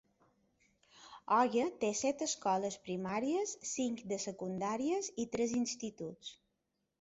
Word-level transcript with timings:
Oga 1.39 1.65
té 1.83 1.91
set 1.99 2.23
escoles 2.27 2.77
primàries, 2.87 3.53
cinc 3.73 4.01
de 4.13 4.19
secundàries 4.25 5.11
i 5.27 5.27
tres 5.37 5.55
instituts. 5.61 6.35